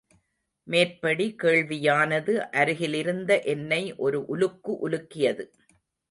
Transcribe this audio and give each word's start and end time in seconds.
மேற்படி 0.67 1.25
கேள்வியானது 1.43 2.33
அருகிலிருந்த 2.51 3.41
என்னை 3.43 3.95
ஒரு 3.97 4.21
உலுக்கு 4.29 4.73
உலுக்கியது. 4.89 5.45